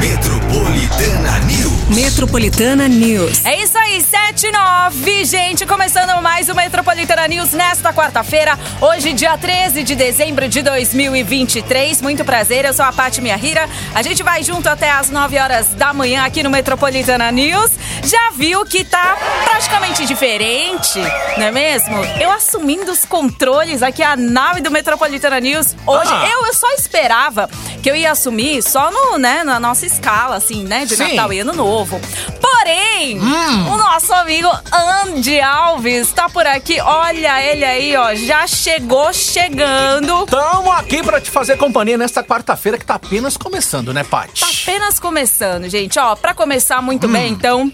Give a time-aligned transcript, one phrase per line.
[0.00, 1.70] Metropolitana News.
[1.90, 3.44] Metropolitana News.
[3.44, 5.66] É isso aí, 7 e 9, gente.
[5.66, 12.00] Começando mais o Metropolitana News nesta quarta-feira, hoje, dia 13 de dezembro de 2023.
[12.00, 13.68] Muito prazer, eu sou a Paty Rira.
[13.94, 17.70] A gente vai junto até as 9 horas da manhã aqui no Metropolitana News.
[18.02, 20.98] Já viu que tá praticamente diferente,
[21.36, 21.96] não é mesmo?
[22.18, 25.76] Eu assumindo os controles aqui, a nave do Metropolitana News.
[25.86, 26.26] Hoje, Ah.
[26.32, 27.50] eu, eu só esperava
[27.82, 31.16] que eu ia assumir só no, né, na nossa escala, assim, né, de Sim.
[31.16, 32.00] Natal e Ano Novo.
[32.40, 36.80] Porém, o nosso amigo Andy Alves tá por aqui.
[36.80, 38.14] Olha ele aí, ó.
[38.14, 40.26] Já chegou chegando.
[40.26, 44.40] Tamo aqui pra te fazer companhia nesta quarta-feira que tá apenas começando, né, Paty?
[44.40, 45.98] Tá apenas começando, gente.
[45.98, 47.72] Ó, pra começar muito bem, então,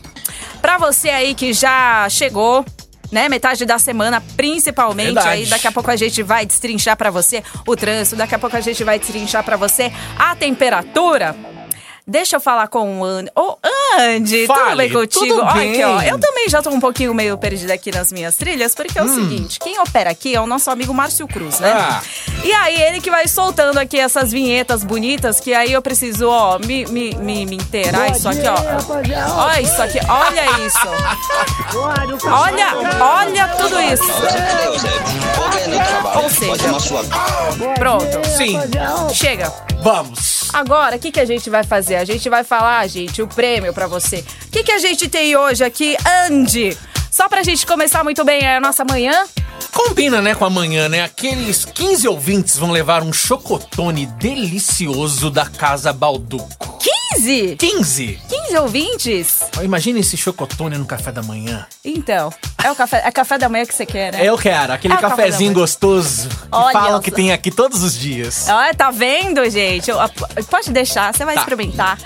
[0.63, 2.65] pra você aí que já chegou.
[3.13, 5.15] Né, metade da semana, principalmente.
[5.15, 5.29] Verdade.
[5.29, 8.57] Aí daqui a pouco a gente vai destrinchar pra você o trânsito, daqui a pouco
[8.57, 11.37] a gente vai destrinchar pra você a temperatura.
[12.09, 13.29] Deixa eu falar com o Andy.
[13.35, 13.59] Ô,
[13.99, 15.27] Andy, tudo Fale, bem contigo?
[15.27, 15.73] tudo Olha bem.
[15.73, 16.03] aqui, ó.
[16.03, 19.09] Eu também já tô um pouquinho meio perdida aqui nas minhas trilhas, porque é o
[19.09, 21.73] seguinte: quem opera aqui é o nosso amigo Márcio Cruz, né?
[21.73, 22.01] Ah.
[22.45, 26.61] E aí, ele que vai soltando aqui essas vinhetas bonitas, que aí eu preciso, ó,
[26.61, 29.43] me, me, me, me inteirar isso aqui, ó.
[29.43, 30.79] Olha isso aqui, olha isso.
[32.31, 32.69] Olha,
[33.05, 34.05] olha tudo isso.
[36.23, 38.61] Ou seja, pronto, Sim,
[39.13, 39.53] chega.
[39.83, 40.36] vamos.
[40.57, 41.97] Agora, o que, que a gente vai fazer?
[41.97, 44.25] A gente vai falar, gente, o prêmio pra você.
[44.47, 45.95] O que, que a gente tem hoje aqui,
[46.27, 46.75] Andy?
[47.11, 49.27] Só pra gente começar muito bem a nossa manhã.
[49.71, 51.05] Combina, né, com amanhã, né?
[51.05, 56.79] Aqueles 15 ouvintes vão levar um chocotone delicioso da Casa Balduco.
[57.27, 57.57] 15?
[57.57, 58.19] 15?
[58.29, 59.41] 15 ouvintes?
[59.63, 61.67] Imagina esse chocotone no café da manhã.
[61.85, 62.33] Então,
[62.63, 64.25] é o café, é café da manhã que você quer, né?
[64.25, 65.61] Eu quero, aquele É o café da cafezinho manhã.
[65.63, 67.01] gostoso que Olha falam só.
[67.01, 68.47] que tem aqui todos os dias.
[68.49, 69.91] Olha, tá vendo, gente?
[69.91, 69.99] Eu-
[70.51, 71.41] Pode deixar, você vai Tá.
[71.41, 71.99] experimentar.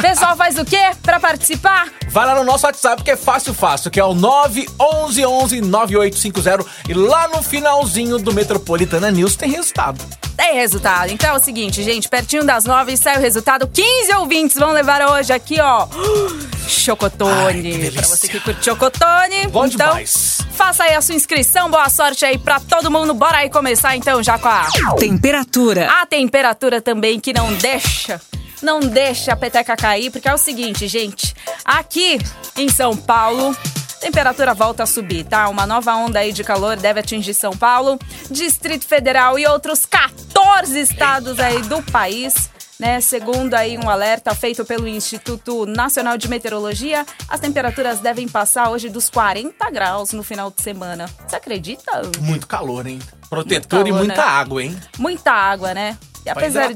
[0.00, 1.88] Pessoal, faz o quê pra participar?
[2.08, 6.94] Vai lá no nosso WhatsApp que é fácil, fácil, que é o 911 9850 e
[6.94, 10.04] lá no finalzinho do Metropolitana News tem resultado.
[10.36, 11.10] Tem resultado.
[11.12, 13.68] Então é o seguinte, gente, pertinho das nove sai o resultado.
[13.68, 15.86] 15 ouvintes vão levar hoje aqui, ó.
[16.66, 17.90] Chocotone.
[17.92, 19.46] pra você que curte chocotone.
[19.48, 20.38] Bom então, demais.
[20.52, 21.70] faça aí a sua inscrição.
[21.70, 23.14] Boa sorte aí pra todo mundo.
[23.14, 24.66] Bora aí começar então já com a,
[24.98, 25.88] Temperatura.
[26.02, 28.20] a temperatura também que não deixa.
[28.64, 31.36] Não deixa a peteca cair, porque é o seguinte, gente.
[31.62, 32.18] Aqui
[32.56, 33.54] em São Paulo,
[34.00, 35.50] temperatura volta a subir, tá?
[35.50, 37.98] Uma nova onda aí de calor deve atingir São Paulo,
[38.30, 42.50] Distrito Federal e outros 14 estados aí do país.
[42.76, 48.68] Né, segundo aí um alerta feito pelo Instituto Nacional de Meteorologia, as temperaturas devem passar
[48.68, 51.08] hoje dos 40 graus no final de semana.
[51.24, 52.02] Você acredita?
[52.20, 52.98] Muito calor, hein?
[53.30, 54.28] Protetor Muito e calor, muita né?
[54.28, 54.76] água, hein?
[54.98, 55.96] Muita água, né?
[56.32, 56.70] Apesar,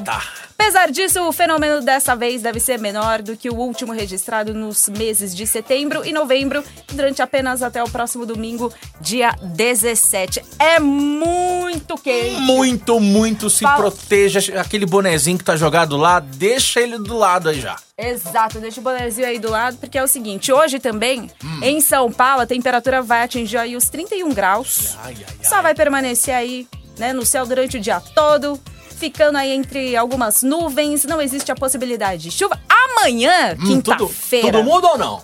[0.59, 4.88] apesar disso, o fenômeno dessa vez deve ser menor do que o último registrado nos
[4.88, 10.42] meses de setembro e novembro, durante apenas até o próximo domingo, dia 17.
[10.58, 12.41] É muito quente.
[12.41, 14.60] Muito, muito se proteja.
[14.60, 17.76] Aquele bonezinho que tá jogado lá, deixa ele do lado aí já.
[17.97, 21.60] Exato, deixa o bonezinho aí do lado, porque é o seguinte, hoje também, Hum.
[21.62, 24.97] em São Paulo, a temperatura vai atingir aí os 31 graus.
[25.03, 25.44] Ai, ai, ai.
[25.48, 28.60] Só vai permanecer aí, né, no céu durante o dia todo,
[28.98, 32.59] ficando aí entre algumas nuvens, não existe a possibilidade de chuva.
[32.69, 34.50] Amanhã, Hum, quinta-feira.
[34.53, 35.22] tudo muda ou não?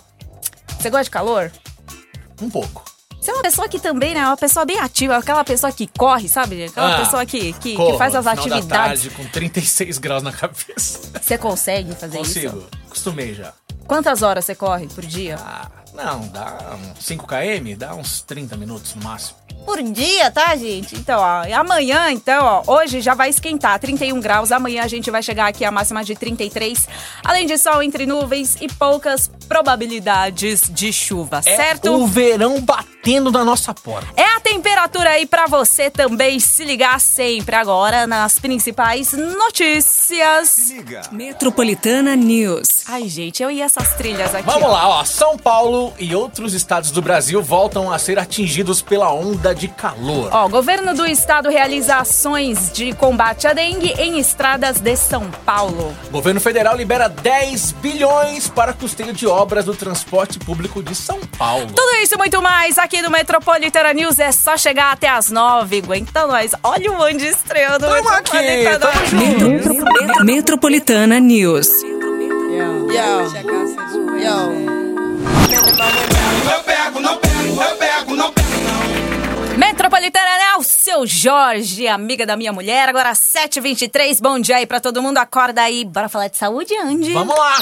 [0.79, 1.51] Você gosta de calor?
[2.41, 2.83] Um pouco.
[3.19, 5.87] Você é uma pessoa que também, né, é uma pessoa bem ativa, aquela pessoa que
[5.87, 6.65] corre, sabe?
[6.65, 8.67] Aquela Ah, pessoa que, que, que Corro, faz as final da atividades.
[9.01, 10.99] tarde, com 36 graus na cabeça.
[11.21, 12.33] Você consegue fazer isso?
[12.35, 12.67] Consigo.
[12.85, 13.51] Acostumei já.
[13.87, 15.37] Quantas horas você corre por dia?
[15.39, 19.39] Ah, não, dá uns 5 km, dá uns 30 minutos no máximo.
[19.63, 20.95] Por dia, tá, gente?
[20.95, 24.51] Então, ó, amanhã, então, ó, hoje já vai esquentar, 31 graus.
[24.51, 26.87] Amanhã a gente vai chegar aqui a máxima de 33.
[27.23, 31.91] Além de sol entre nuvens e poucas probabilidades de chuva, É certo?
[31.93, 32.61] o verão
[33.05, 34.07] batendo na nossa porta.
[34.17, 40.69] É a temperatura aí pra você também se ligar sempre agora nas principais notícias.
[40.69, 41.01] Liga.
[41.11, 42.83] Metropolitana News.
[42.87, 44.47] Ai, gente, eu e essas trilhas aqui.
[44.47, 44.71] Vamos ó.
[44.71, 45.05] lá, ó.
[45.05, 50.29] São Paulo e outros estados do Brasil voltam a ser atingidos pela onda de calor.
[50.31, 55.29] Ó, o governo do estado realiza ações de combate à dengue em estradas de São
[55.45, 55.95] Paulo.
[56.07, 61.19] O governo federal libera 10 bilhões para custeio de obras do transporte público de São
[61.37, 61.67] Paulo.
[61.67, 64.19] Tudo isso e muito mais aqui no Metropolitana News.
[64.19, 65.77] É só chegar até as nove.
[65.79, 66.51] Aguenta nós.
[66.63, 67.85] Olha o Andy estreando.
[67.87, 69.49] Tamo aqui, Metropolitana tamo.
[69.99, 71.67] Metro- Metropolitana News.
[71.81, 72.87] Yo,
[74.19, 74.65] yo.
[76.51, 79.57] Eu pego, não pego, eu pego, não pego, não.
[79.57, 80.55] Metropolitana né?
[80.57, 82.87] o seu Jorge, amiga da minha mulher.
[82.89, 85.17] Agora 7h23, bom dia aí pra todo mundo.
[85.17, 85.83] Acorda aí.
[85.85, 87.13] Bora falar de saúde, Andy?
[87.13, 87.55] Vamos lá!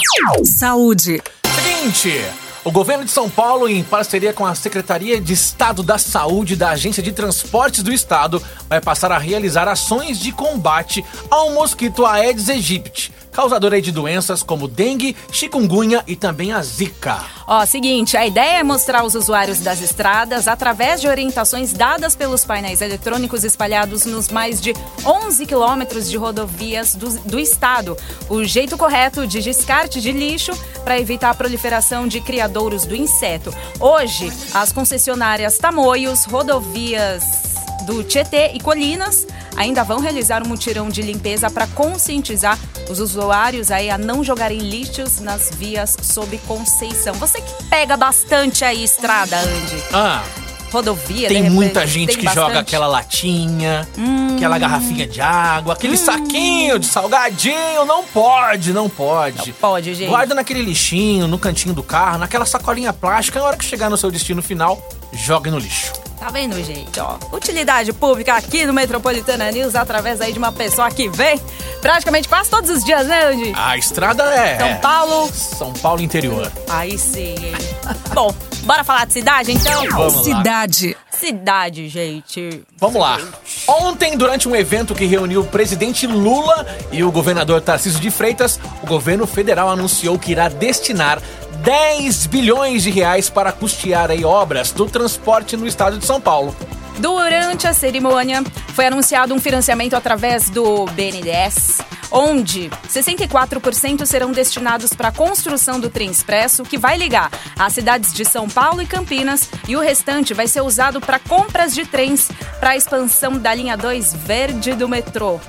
[0.43, 1.21] Saúde.
[1.55, 2.25] Seguinte,
[2.63, 6.69] o governo de São Paulo, em parceria com a Secretaria de Estado da Saúde da
[6.69, 12.49] Agência de Transportes do Estado, vai passar a realizar ações de combate ao mosquito Aedes
[12.49, 17.19] aegypti, causador aí de doenças como dengue, chikungunya e também a zika.
[17.45, 22.45] Ó, seguinte, a ideia é mostrar aos usuários das estradas, através de orientações dadas pelos
[22.45, 24.73] painéis eletrônicos espalhados nos mais de
[25.05, 27.97] 11 quilômetros de rodovias do, do estado,
[28.29, 30.53] o jeito correto de descarte de lixo
[30.83, 33.53] para evitar a proliferação de criadouros do inseto.
[33.79, 37.52] Hoje, as concessionárias Tamoios, rodovias
[37.85, 42.57] do Tietê e Colinas ainda vão realizar um mutirão de limpeza para conscientizar
[42.89, 47.13] os usuários aí a não jogarem lixos nas vias sob Conceição.
[47.15, 49.83] Você que pega bastante aí estrada, Andy.
[49.93, 50.23] Ah,
[50.71, 52.57] Rodovia, tem muita gente tem que joga bastante?
[52.57, 52.61] Hum.
[52.61, 53.87] aquela latinha,
[54.35, 57.85] aquela garrafinha de água, aquele saquinho de salgadinho.
[57.85, 59.49] Não pode, não pode.
[59.49, 60.09] Não pode, gente.
[60.09, 63.39] Guarda naquele lixinho, no cantinho do carro, naquela sacolinha plástica.
[63.39, 64.81] Na hora que chegar no seu destino final,
[65.13, 66.02] jogue no lixo.
[66.19, 66.99] Tá vendo, gente?
[66.99, 71.39] Ó, utilidade pública aqui no Metropolitana News através aí de uma pessoa que vem
[71.81, 73.53] praticamente quase todos os dias, né, Andy?
[73.55, 74.57] A estrada é.
[74.57, 75.29] São Paulo.
[75.33, 76.51] São Paulo interior.
[76.69, 77.53] Aí sim, hein?
[78.13, 78.33] Bom,
[78.63, 79.85] bora falar de cidade, então?
[79.89, 80.37] Vamos lá.
[80.37, 80.97] Cidade.
[81.11, 82.63] Cidade, gente.
[82.77, 83.19] Vamos lá.
[83.67, 88.59] Ontem, durante um evento que reuniu o presidente Lula e o governador Tarcísio de Freitas,
[88.81, 91.21] o governo federal anunciou que irá destinar
[91.61, 96.55] 10 bilhões de reais para custear aí obras do transporte no estado de São Paulo.
[96.99, 101.81] Durante a cerimônia, foi anunciado um financiamento através do BNDES,
[102.13, 108.13] onde 64% serão destinados para a construção do trem expresso, que vai ligar as cidades
[108.13, 112.29] de São Paulo e Campinas, e o restante vai ser usado para compras de trens
[112.59, 115.39] para a expansão da linha 2 verde do metrô.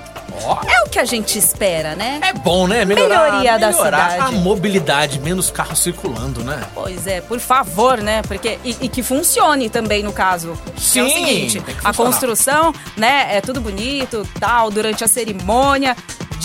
[0.67, 2.19] É o que a gente espera, né?
[2.21, 2.83] é bom, né?
[2.83, 4.35] Melhorar, Melhoria da melhorar cidade.
[4.35, 6.61] a mobilidade, menos carros circulando, né?
[6.73, 8.21] Pois é, por favor, né?
[8.23, 10.59] Porque e, e que funcione também no caso.
[10.75, 11.93] Que é o Sim, seguinte, a funcionar.
[11.93, 15.95] construção, né, é tudo bonito, tal, durante a cerimônia,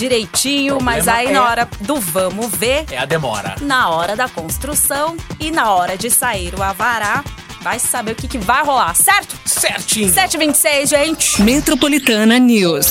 [0.05, 3.55] direitinho, O mas problema aí é- na hora do vamos ver, É a demora.
[3.61, 7.23] na hora da construção e na hora de sair o avará,
[7.61, 9.35] vai saber o que, que vai rolar, certo?
[9.45, 10.11] Certinho.
[10.11, 11.41] 7h26, gente.
[11.43, 12.87] Metropolitana News.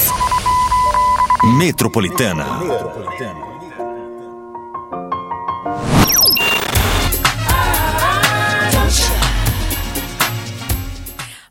[1.58, 2.46] Metropolitana.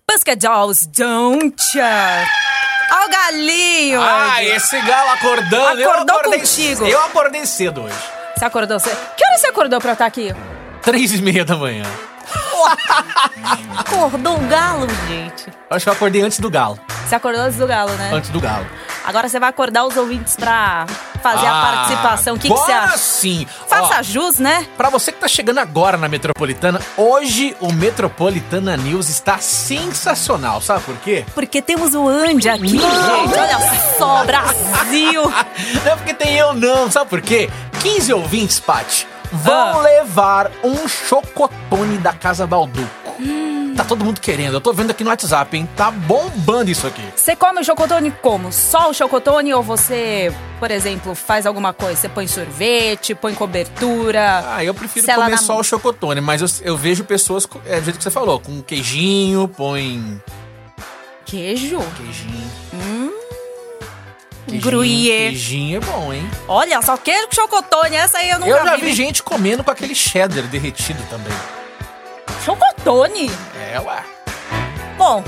[0.08, 2.26] Pussycat Dolls, don't ya.
[2.92, 4.02] Ó o galinho.
[4.02, 5.80] Ah, esse galo acordando.
[5.82, 6.86] eu Acordou acordei, contigo.
[6.86, 7.96] Eu acordei cedo hoje.
[8.36, 8.80] Você acordou?
[8.80, 8.90] Você...
[8.90, 10.34] Que hora você acordou pra eu estar aqui?
[10.82, 11.86] Três e meia da manhã.
[13.78, 15.48] Acordou o galo, gente.
[15.48, 16.80] Eu Acho que eu acordei antes do galo.
[17.08, 18.12] Você acordou antes do galo, né?
[18.14, 18.66] Antes do galo.
[19.06, 20.86] Agora você vai acordar os ouvintes pra
[21.20, 22.36] fazer a Ah, participação.
[22.36, 22.98] O que, que você acha?
[22.98, 23.46] sim.
[23.68, 24.66] Faça Ó, jus, né?
[24.78, 30.62] Pra você que tá chegando agora na Metropolitana, hoje o Metropolitana News está sensacional.
[30.62, 31.26] Sabe por quê?
[31.34, 32.84] Porque temos o Andy aqui, gente.
[32.84, 33.60] Olha
[33.98, 35.24] só, Brasil.
[35.24, 37.50] Não é porque tem eu não, sabe por quê?
[37.82, 39.82] 15 ouvintes, Paty, vão Ah.
[39.82, 42.88] levar um chocotone da Casa Balduco.
[43.20, 43.49] Hum.
[43.80, 44.56] Tá todo mundo querendo.
[44.56, 45.70] Eu tô vendo aqui no WhatsApp, hein?
[45.74, 47.02] Tá bombando isso aqui.
[47.16, 48.52] Você come o chocotone como?
[48.52, 51.96] Só o chocotone ou você, por exemplo, faz alguma coisa?
[51.96, 54.44] Você põe sorvete, põe cobertura?
[54.54, 55.62] Ah, eu prefiro comer só mão.
[55.62, 59.48] o chocotone, mas eu, eu vejo pessoas, é do jeito que você falou, com queijinho,
[59.48, 60.22] põe
[61.24, 61.80] Queijo?
[61.96, 63.14] queijinho.
[64.46, 65.30] Queijinho, Gruyère.
[65.30, 66.30] Queijinho é bom, hein?
[66.50, 67.96] Olha só, queijo com chocotone.
[67.96, 68.88] Essa aí eu nunca Eu já vi.
[68.88, 71.32] vi gente comendo com aquele cheddar derretido também.
[72.44, 73.30] Chocotone?
[73.72, 74.04] É, ué.
[74.98, 75.24] Bom,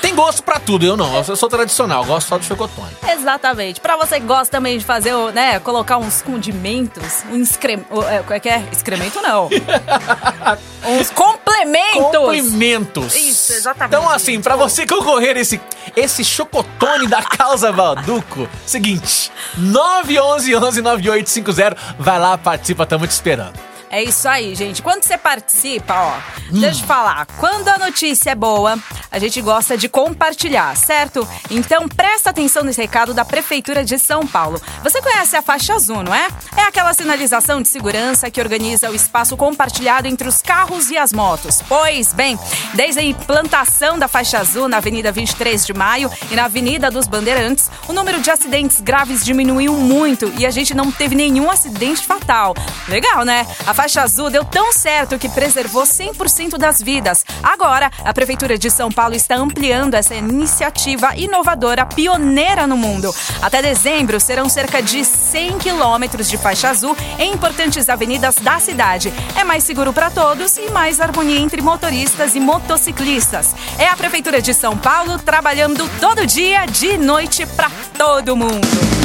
[0.00, 1.12] Tem gosto pra tudo, eu não.
[1.16, 2.96] Eu sou tradicional, gosto só do chocotone.
[3.10, 3.80] Exatamente.
[3.80, 7.84] Pra você que gosta também de fazer, né, colocar uns condimentos, um excrem...
[7.90, 8.62] o- é, Como é que é?
[8.70, 9.48] Excremento não.
[10.86, 12.12] uns complementos.
[12.12, 13.16] Complementos.
[13.16, 13.96] Isso, exatamente.
[13.96, 15.60] Então, assim, pra você concorrer esse,
[15.96, 23.58] esse chocotone da Causa Balduco, seguinte, 911-9850, vai lá, participa, tamo te esperando.
[23.90, 24.82] É isso aí, gente.
[24.82, 26.16] Quando você participa, ó,
[26.52, 26.60] Hum.
[26.60, 28.78] deixa eu falar, quando a notícia é boa,
[29.10, 31.26] a gente gosta de compartilhar, certo?
[31.50, 34.60] Então presta atenção nesse recado da Prefeitura de São Paulo.
[34.82, 36.28] Você conhece a faixa azul, não é?
[36.56, 41.12] É aquela sinalização de segurança que organiza o espaço compartilhado entre os carros e as
[41.12, 41.62] motos.
[41.66, 42.38] Pois bem,
[42.74, 47.06] desde a implantação da faixa azul na Avenida 23 de Maio e na Avenida dos
[47.06, 52.06] Bandeirantes, o número de acidentes graves diminuiu muito e a gente não teve nenhum acidente
[52.06, 52.54] fatal.
[52.88, 53.46] Legal, né?
[53.66, 57.24] A faixa azul deu tão certo que preservou 100% das vidas.
[57.40, 63.14] Agora, a Prefeitura de São Paulo está ampliando essa iniciativa inovadora, pioneira no mundo.
[63.40, 69.12] Até dezembro, serão cerca de 100 quilômetros de faixa azul em importantes avenidas da cidade.
[69.36, 73.54] É mais seguro para todos e mais harmonia entre motoristas e motociclistas.
[73.78, 78.97] É a Prefeitura de São Paulo trabalhando todo dia, de noite, para todo mundo.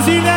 [0.00, 0.32] Brasília!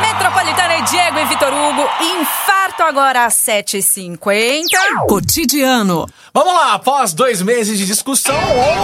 [0.00, 4.64] Metropolitana e Diego e Vitor Hugo, infarto agora às 7h50.
[5.08, 6.08] Cotidiano.
[6.34, 8.34] Vamos lá, após dois meses de discussão,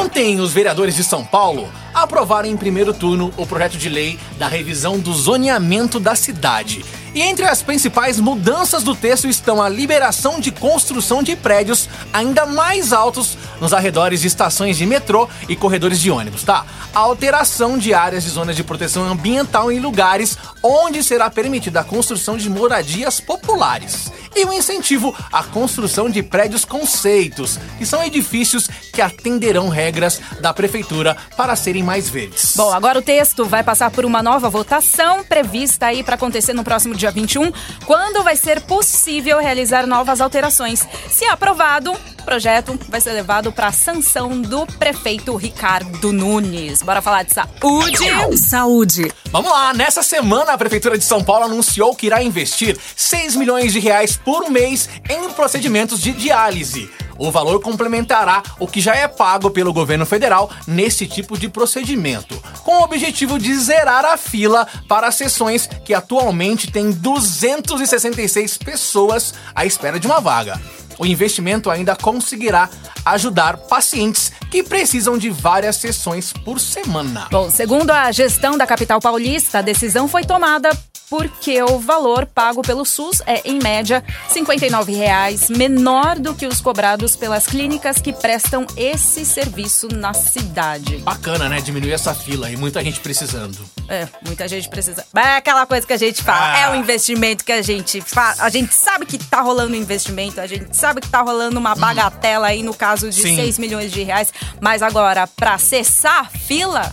[0.01, 4.47] ontem os vereadores de São Paulo aprovaram em primeiro turno o projeto de lei da
[4.47, 6.85] revisão do zoneamento da cidade.
[7.15, 12.47] E entre as principais mudanças do texto estão a liberação de construção de prédios ainda
[12.47, 16.65] mais altos nos arredores de estações de metrô e corredores de ônibus, tá?
[16.95, 21.85] A alteração de áreas de zonas de proteção ambiental em lugares onde será permitida a
[21.85, 24.11] construção de moradias populares.
[24.37, 30.53] E o incentivo à construção de prédios conceitos, que são edifícios que atenderão regras da
[30.53, 32.53] prefeitura para serem mais verdes.
[32.55, 36.63] Bom, agora o texto vai passar por uma nova votação prevista aí para acontecer no
[36.63, 37.53] próximo dia 21,
[37.85, 40.87] quando vai ser possível realizar novas alterações.
[41.09, 46.83] Se aprovado, o projeto vai ser levado para a sanção do prefeito Ricardo Nunes.
[46.83, 48.39] Bora falar de saúde.
[48.39, 49.13] Saúde.
[49.31, 53.73] Vamos lá, nessa semana a Prefeitura de São Paulo anunciou que irá investir 6 milhões
[53.73, 56.91] de reais por mês em procedimentos de diálise.
[57.19, 62.41] O valor complementará o que já é pago pelo governo federal nesse tipo de procedimento,
[62.63, 69.35] com o objetivo de zerar a fila para as sessões que atualmente tem 266 pessoas
[69.53, 70.61] à espera de uma vaga.
[70.99, 72.69] O investimento ainda conseguirá
[73.05, 77.29] ajudar pacientes que precisam de várias sessões por semana.
[77.31, 80.71] Bom, segundo a gestão da capital paulista, a decisão foi tomada
[81.11, 86.61] porque o valor pago pelo SUS é, em média, 59 reais, menor do que os
[86.61, 90.99] cobrados pelas clínicas que prestam esse serviço na cidade.
[90.99, 91.61] Bacana, né?
[91.61, 93.59] Diminuir essa fila e muita gente precisando.
[93.89, 95.05] É, muita gente precisa.
[95.17, 96.59] É aquela coisa que a gente fala, Ah.
[96.59, 98.39] é o investimento que a gente faz.
[98.41, 101.75] A gente sabe que tá rolando um investimento, a gente sabe que tá rolando uma
[101.75, 103.37] bagatela aí no caso de Sim.
[103.37, 106.91] 6 milhões de reais, mas agora, pra cessar a fila.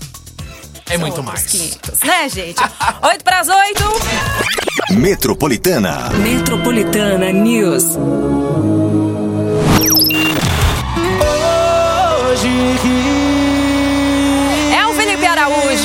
[0.89, 1.44] É muito mais.
[1.46, 2.62] 500, né, gente?
[3.01, 3.84] 8 pras 8.
[4.92, 6.10] Metropolitana.
[6.22, 7.98] Metropolitana News.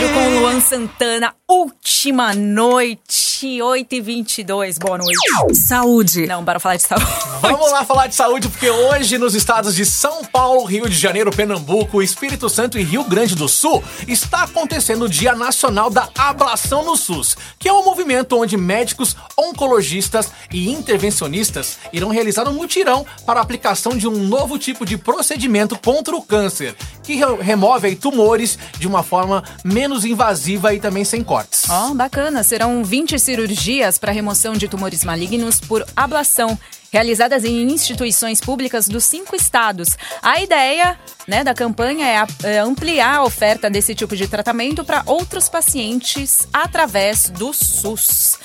[0.01, 5.55] Araújo com o Luan Santana, última noite, 8 e 22 Boa noite.
[5.55, 6.27] Saúde.
[6.27, 7.07] Não, para falar de saúde.
[7.43, 11.31] Vamos lá falar de saúde, porque hoje nos estados de São Paulo, Rio de Janeiro,
[11.31, 16.83] Pernambuco, Espírito Santo e Rio Grande do Sul está acontecendo o Dia Nacional da Ablação
[16.83, 23.05] no SUS, que é um movimento onde médicos, oncologistas e intervencionistas irão realizar um mutirão
[23.27, 27.87] para a aplicação de um novo tipo de procedimento contra o câncer, que re- remove
[27.89, 31.65] aí, tumores de uma forma menos invasiva e também sem cortes.
[31.69, 32.43] Ó, bacana.
[32.43, 36.59] Serão 20 cirurgias para remoção de tumores malignos por ablação.
[36.93, 39.91] Realizadas em instituições públicas dos cinco estados.
[40.21, 44.85] A ideia né, da campanha é, a- é ampliar a oferta desse tipo de tratamento
[44.85, 48.39] para outros pacientes através do SUS.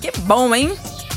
[0.00, 0.72] Que bom, hein?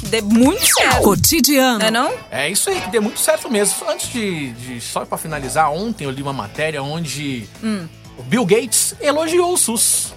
[0.08, 1.04] Dê muito certo.
[1.04, 1.78] Cotidiano.
[1.78, 2.12] Não é não?
[2.32, 3.88] É isso aí, que deu muito certo mesmo.
[3.88, 7.88] Antes de, de- só para finalizar, ontem eu li uma matéria onde o
[8.24, 10.14] Bill Gates elogiou o SUS.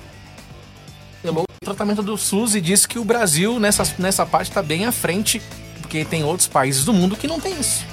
[1.23, 4.85] Elogiou o tratamento do SUS e disse que o Brasil nessa, nessa parte está bem
[4.87, 5.41] à frente,
[5.81, 7.85] porque tem outros países do mundo que não tem isso.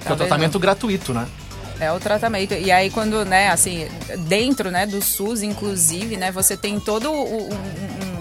[0.00, 1.26] É o Tá tratamento gratuito, né?
[1.80, 2.54] É o tratamento.
[2.54, 3.88] E aí, quando, né, assim,
[4.28, 8.13] dentro, né, do SUS, inclusive, né, você tem todo o- um, um-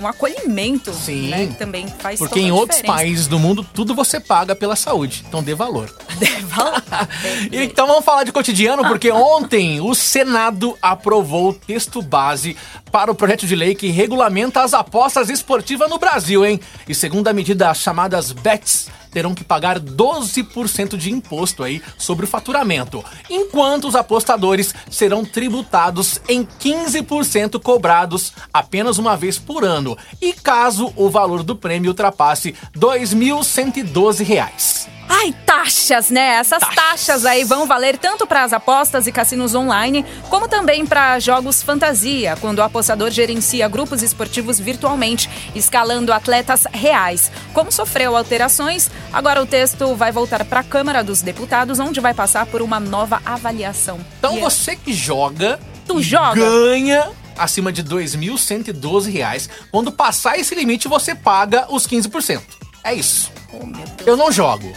[0.00, 1.28] um- acolhimento, Sim.
[1.28, 2.98] né, que também faz Porque em outros diferença.
[3.02, 5.24] países do mundo, tudo você paga pela saúde.
[5.28, 5.88] Então dê valor.
[6.48, 6.82] Fala.
[7.52, 12.56] Então vamos falar de cotidiano, porque ontem o Senado aprovou o texto base
[12.90, 16.60] para o projeto de lei que regulamenta as apostas esportivas no Brasil, hein?
[16.88, 22.24] E segundo a medida, as chamadas BETs terão que pagar 12% de imposto aí sobre
[22.24, 29.89] o faturamento, enquanto os apostadores serão tributados em 15% cobrados apenas uma vez por ano,
[30.20, 34.88] e caso o valor do prêmio ultrapasse 2.112 reais.
[35.12, 36.36] Ai, taxas, né?
[36.36, 37.26] Essas taxas.
[37.26, 42.36] aí vão valer tanto para as apostas e cassinos online, como também para jogos fantasia,
[42.40, 47.30] quando o apostador gerencia grupos esportivos virtualmente, escalando atletas reais.
[47.52, 52.14] Como sofreu alterações, agora o texto vai voltar para a Câmara dos Deputados, onde vai
[52.14, 53.98] passar por uma nova avaliação.
[54.18, 56.40] Então E é- você que joga, Tu joga?
[56.40, 59.48] ganha acima de 2.112 reais.
[59.70, 62.42] Quando passar esse limite, você paga os 15%.
[62.82, 63.30] É isso.
[64.06, 64.72] Eu não jogo.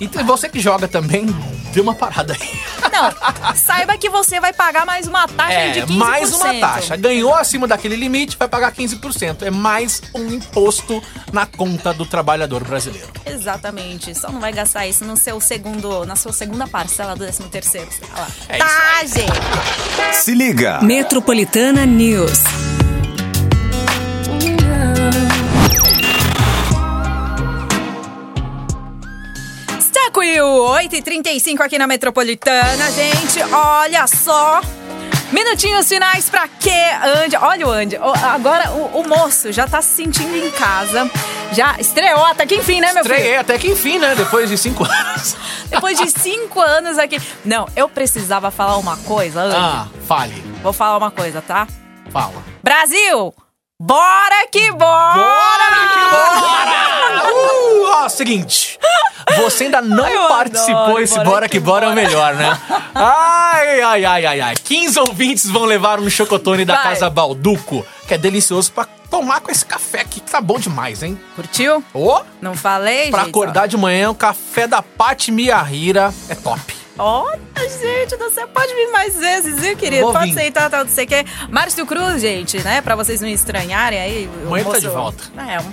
[0.00, 1.26] E tem você que joga também,
[1.72, 2.60] dê uma parada aí.
[2.92, 5.96] Não, saiba que você vai pagar mais uma taxa aí de É, 15%.
[5.96, 6.96] mais uma taxa.
[6.96, 9.42] Ganhou acima daquele limite, vai pagar 15%.
[9.42, 13.08] É mais um imposto na conta do trabalhador brasileiro.
[13.24, 14.14] Exatamente.
[14.18, 17.88] Só não vai gastar isso no seu segundo, na sua segunda parcela do 13 terceiro.
[18.00, 18.28] Tá lá.
[18.48, 20.14] É tá, gente.
[20.16, 20.80] Se liga.
[20.82, 22.40] Metropolitana News.
[30.92, 33.42] 8h35 aqui na Metropolitana, gente.
[33.50, 34.60] Olha só.
[35.32, 37.36] Minutinhos finais pra que Andy.
[37.36, 37.96] Olha o Andy.
[37.96, 41.10] Agora o, o moço já tá se sentindo em casa.
[41.52, 43.14] Já estreou até que enfim, né, meu filho?
[43.14, 44.14] Estreiei até que enfim, né?
[44.14, 45.34] Depois de cinco anos.
[45.70, 47.18] Depois de cinco anos aqui.
[47.42, 49.56] Não, eu precisava falar uma coisa, Andy.
[49.56, 50.34] Ah, fale.
[50.62, 51.66] Vou falar uma coisa, tá?
[52.10, 52.44] Fala.
[52.62, 53.32] Brasil!
[53.80, 55.14] Bora que bora!
[56.10, 57.32] Bora!
[57.32, 58.71] Uh, ó, seguinte.
[59.36, 62.34] Você ainda não Eu participou adoro, esse bora Bora que que Bora é o melhor,
[62.34, 62.58] né?
[62.94, 64.54] Ai, ai, ai, ai, ai.
[64.56, 66.82] 15 ouvintes vão levar um chocotone da Vai.
[66.84, 71.02] Casa Balduco, que é delicioso pra tomar com esse café aqui, que tá bom demais,
[71.02, 71.18] hein?
[71.36, 71.82] Curtiu?
[71.94, 73.30] Ô, Não falei, pra gente?
[73.30, 76.74] acordar de manhã, o café da Pati Miyahira é top.
[76.98, 80.02] Olha, gente, você pode vir mais vezes, viu, querido?
[80.04, 80.32] Vou pode vir.
[80.38, 81.24] aceitar, tal, não sei o quê.
[81.48, 82.82] Márcio Cruz, gente, né?
[82.82, 84.30] Pra vocês não estranharem aí.
[84.44, 85.24] o Amanhã tá moço- de volta.
[85.38, 85.66] É, pres-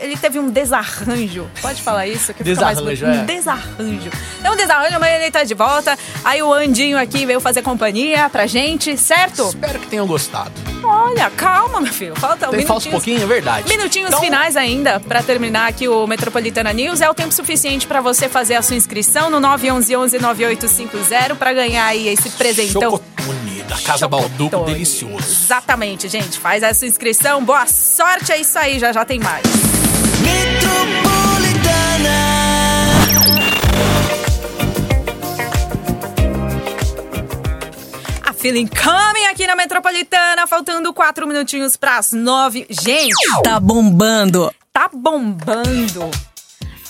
[0.00, 1.46] ele teve um desarranjo.
[1.62, 2.32] Pode falar isso?
[2.34, 3.18] Que mais Desarranjo, bonito.
[3.18, 3.22] é.
[3.22, 4.10] Um desarranjo.
[4.44, 5.98] É um desarranjo, amanhã ele tá de volta.
[6.24, 9.48] Aí o Andinho aqui veio fazer companhia pra gente, certo?
[9.48, 10.52] Espero que tenham gostado.
[10.82, 12.14] Olha, calma, meu filho.
[12.16, 13.68] Falta um Tem um pouquinho, é verdade.
[13.68, 17.00] Minutinhos Então, finais ainda pra terminar aqui o Metropolitana News.
[17.00, 21.86] É o tempo suficiente pra você fazer a sua inscrição no 911 9850 pra ganhar
[21.86, 22.82] aí esse presentão.
[22.92, 25.16] Chocotone da Casa Balduco, delicioso.
[25.18, 26.38] Exatamente, gente.
[26.38, 27.44] Faz essa inscrição.
[27.44, 28.78] Boa sorte, é isso aí.
[28.78, 29.42] Já já tem mais.
[38.24, 42.66] A Feeling Coming aqui na Metropolitana, faltando quatro minutinhos pras nove.
[42.68, 44.52] Gente, Tá bombando.
[44.72, 46.10] tá bombando.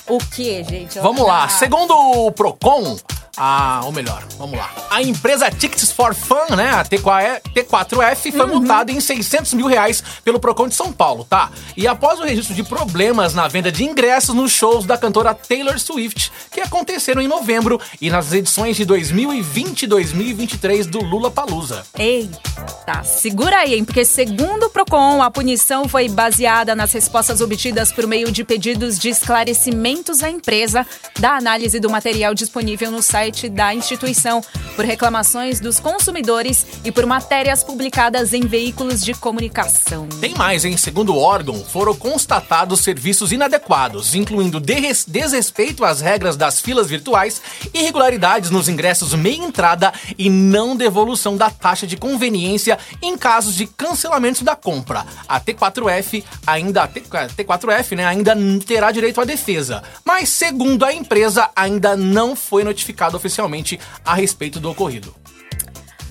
[0.09, 0.99] O que, gente?
[1.01, 2.97] Vamos lá, Ah, segundo o Procon,
[3.37, 4.71] a, ou melhor, vamos lá.
[4.89, 10.03] A empresa Tickets for Fun, né, a T4F, T4F foi multada em 600 mil reais
[10.23, 11.51] pelo Procon de São Paulo, tá?
[11.75, 15.79] E após o registro de problemas na venda de ingressos nos shows da cantora Taylor
[15.79, 21.83] Swift, que aconteceram em novembro e nas edições de 2020 e 2023 do Lula Palusa.
[21.99, 23.85] Eita, segura aí, hein?
[23.85, 28.99] Porque segundo o Procon, a punição foi baseada nas respostas obtidas por meio de pedidos
[28.99, 30.87] de esclarecimentos à empresa
[31.19, 34.43] da análise do material disponível no site da instituição,
[34.75, 40.09] por reclamações dos consumidores e por matérias publicadas em veículos de comunicação.
[40.21, 40.77] Tem mais, hein?
[40.77, 47.41] Segundo o órgão, foram constatados serviços inadequados, incluindo desrespeito às regras das filas virtuais,
[47.73, 53.69] irregularidades nos ingressos meia entrada e não devolução da taxa de conveniência em casos de
[53.69, 55.07] cancelamento da compra.
[55.29, 60.85] A T4F ainda a T- a T4F, né, ainda terá direito à defesa, mas segundo
[60.85, 65.15] a empresa ainda não foi notificado oficialmente a respeito do ocorrido.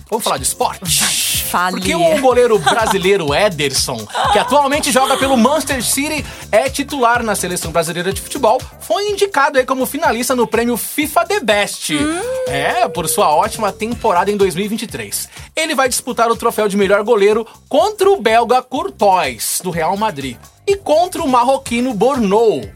[0.09, 1.43] Vamos falar de esporte?
[1.45, 1.77] Fale.
[1.77, 7.71] Porque o goleiro brasileiro Ederson, que atualmente joga pelo Manchester City, é titular na seleção
[7.71, 11.93] brasileira de futebol, foi indicado aí como finalista no prêmio FIFA The Best.
[12.47, 15.29] É, por sua ótima temporada em 2023.
[15.55, 20.37] Ele vai disputar o troféu de melhor goleiro contra o belga Courtois, do Real Madrid,
[20.67, 22.67] e contra o marroquino Bornou,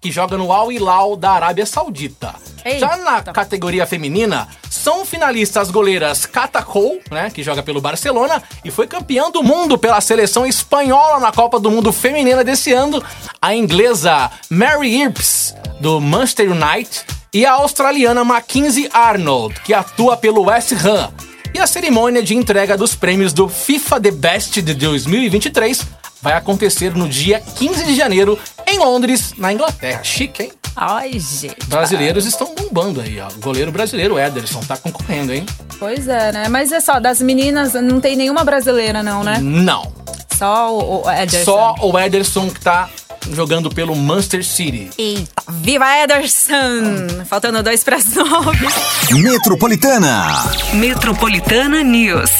[0.00, 2.34] que joga no Al Hilal da Arábia Saudita.
[2.64, 2.78] Eita.
[2.78, 4.48] Já na categoria feminina,
[4.84, 9.42] são finalistas as goleiras Cata Cole, né, que joga pelo Barcelona e foi campeã do
[9.42, 13.02] mundo pela seleção espanhola na Copa do Mundo Feminina desse ano,
[13.40, 20.42] a inglesa Mary Earps, do Manchester United, e a australiana Mackenzie Arnold, que atua pelo
[20.42, 21.10] West Ham.
[21.54, 25.82] E a cerimônia de entrega dos prêmios do FIFA The Best de 2023
[26.20, 30.04] vai acontecer no dia 15 de janeiro em Londres, na Inglaterra.
[30.04, 30.52] Chique, hein?
[30.76, 31.66] Ai, gente.
[31.66, 33.28] Brasileiros estão bombando aí, ó.
[33.28, 35.46] O goleiro brasileiro Ederson tá concorrendo, hein?
[35.78, 36.48] Pois é, né?
[36.48, 39.38] Mas é só, das meninas, não tem nenhuma brasileira, não, né?
[39.40, 39.92] Não.
[40.36, 41.44] Só o, o Ederson.
[41.44, 42.88] Só o Ederson que tá
[43.32, 44.90] jogando pelo Manchester City.
[44.98, 47.24] Eita, viva Ederson!
[47.26, 48.66] Faltando dois para as nove.
[49.12, 50.26] Metropolitana.
[50.74, 52.30] Metropolitana News.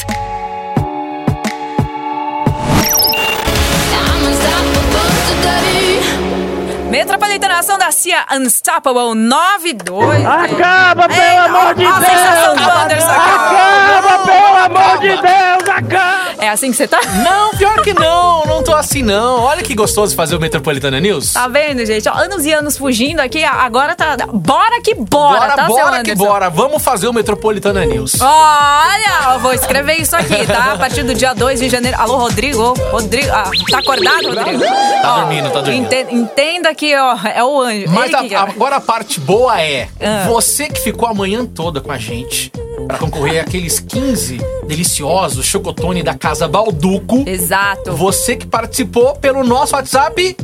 [6.95, 10.25] Metropolitana Ação da CIA Unstoppable 92.
[10.25, 13.05] Acaba, pelo Ei, amor de ó, Deus!
[13.05, 15.69] Acaba, pelo amor de Deus!
[15.77, 16.15] Acaba!
[16.39, 17.01] É assim que você tá?
[17.25, 19.41] Não, pior que não, não tô assim não.
[19.41, 21.33] Olha que gostoso fazer o Metropolitana News.
[21.33, 22.09] Tá vendo, gente?
[22.09, 24.17] Ó, anos e anos fugindo aqui, agora tá.
[24.33, 26.25] Bora que bora, bora, tá, seu bora que Anderson?
[26.25, 26.51] bora.
[26.51, 28.21] Vamos fazer o Metropolitana News.
[28.21, 30.75] Olha, eu vou escrever isso aqui, tá?
[30.75, 31.97] A partir do dia 2 de janeiro.
[31.99, 32.75] Alô, Rodrigo?
[32.93, 33.33] Rodrigo.
[33.33, 34.63] Ah, tá acordado, Rodrigo?
[35.03, 35.93] Tá dormindo, tá dormindo.
[35.93, 37.87] ente- Entenda que, ó, é o anjo.
[37.91, 40.25] Mas a- que- agora a parte boa é Ah.
[40.29, 42.51] você que ficou a manhã toda com a gente
[42.89, 47.23] pra concorrer àqueles 15 deliciosos chocotone da Casa Balduco.
[47.27, 47.93] Exato.
[47.95, 50.37] Você que participou pelo nosso WhatsApp,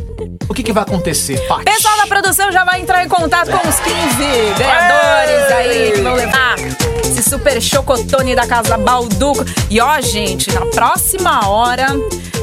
[0.48, 1.64] o que, que vai acontecer, Paty?
[1.64, 6.14] Pessoal da produção já vai entrar em contato com os 15 ganhadores aí que vão
[6.14, 6.57] levar
[7.05, 9.44] esse super chocotone da Casa Balduco.
[9.68, 11.87] E ó, gente, na próxima hora.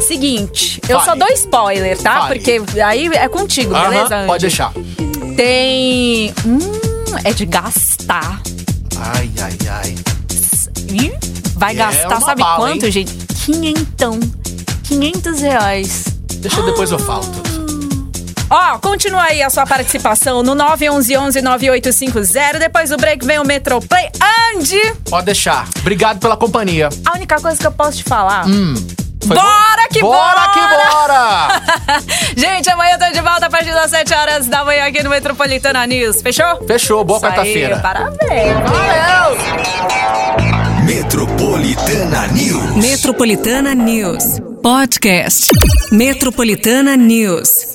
[0.08, 1.10] Seguinte, eu Fale.
[1.12, 2.22] só dou spoiler, tá?
[2.22, 2.36] Fale.
[2.40, 4.16] Porque aí é contigo, Aham, beleza?
[4.16, 4.28] Andy?
[4.28, 4.72] pode deixar.
[5.36, 6.34] Tem.
[6.46, 6.60] Hum,
[7.24, 8.42] é de gastar.
[8.98, 9.96] Ai, ai, ai.
[10.90, 11.14] Ih,
[11.56, 12.92] Vai É gastar, uma sabe bala, quanto, hein?
[12.92, 13.14] gente?
[13.46, 14.20] Quinhentão.
[14.84, 16.06] Quinhentos reais.
[16.36, 17.48] Deixa depois eu falo tudo.
[18.50, 22.60] Ó, continua aí a sua participação no 911-9850.
[22.60, 24.08] Depois do break vem o Metroplay.
[24.56, 25.68] Andy, Pode deixar.
[25.80, 26.88] Obrigado pela companhia.
[27.06, 28.46] a única coisa que eu posso te falar.
[29.28, 30.40] Foi Bora que bora!
[30.40, 30.52] bora!
[30.54, 32.02] que bora!
[32.38, 35.10] Gente, amanhã eu tô de volta a partir das 7 horas da manhã aqui no
[35.10, 36.22] Metropolitana News.
[36.22, 36.66] Fechou?
[36.66, 37.80] Fechou, boa quarta-feira.
[37.80, 38.56] Parabéns.
[40.86, 42.76] Metropolitana News.
[42.78, 44.40] Metropolitana News.
[44.64, 45.52] Podcast.
[45.92, 47.67] Metropolitana News.